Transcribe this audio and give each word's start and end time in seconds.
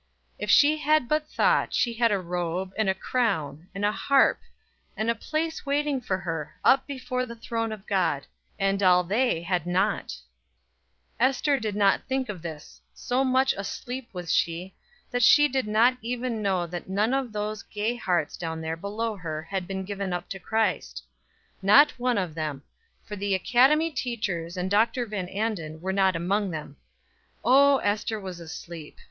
If 0.39 0.49
she 0.49 0.77
had 0.77 1.07
but 1.07 1.27
thought, 1.27 1.75
she 1.75 1.93
had 1.93 2.11
a 2.11 2.17
robe, 2.17 2.73
and 2.75 2.89
a 2.89 2.95
crown, 2.95 3.67
and 3.75 3.85
a 3.85 3.91
harp, 3.91 4.39
and 4.97 5.11
a 5.11 5.13
place 5.13 5.63
waiting 5.63 6.01
for 6.01 6.17
her, 6.17 6.55
up 6.63 6.87
before 6.87 7.23
the 7.27 7.35
throne 7.35 7.71
of 7.71 7.85
God; 7.85 8.25
and 8.57 8.81
all 8.81 9.03
they 9.03 9.43
had 9.43 9.67
not. 9.67 10.17
Ester 11.19 11.59
did 11.59 11.75
not 11.75 12.01
think 12.07 12.29
of 12.29 12.41
this; 12.41 12.81
so 12.95 13.23
much 13.23 13.53
asleep 13.55 14.09
was 14.11 14.33
she, 14.33 14.73
that 15.11 15.21
she 15.21 15.47
did 15.47 15.67
not 15.67 15.95
even 16.01 16.41
know 16.41 16.65
that 16.65 16.89
none 16.89 17.13
of 17.13 17.31
those 17.31 17.61
gay 17.61 17.95
hearts 17.95 18.35
down 18.37 18.59
there 18.59 18.75
below 18.75 19.15
her 19.15 19.43
had 19.43 19.67
been 19.67 19.85
given 19.85 20.13
up 20.13 20.27
to 20.29 20.39
Christ. 20.39 21.03
Not 21.61 21.91
one 21.99 22.17
of 22.17 22.33
them; 22.33 22.63
for 23.03 23.15
the 23.15 23.35
academy 23.35 23.91
teachers 23.91 24.57
and 24.57 24.71
Dr. 24.71 25.05
Van 25.05 25.29
Anden 25.29 25.79
were 25.79 25.93
not 25.93 26.15
among 26.15 26.49
them. 26.49 26.77
O, 27.43 27.77
Ester 27.77 28.19
was 28.19 28.39
asleep! 28.39 28.97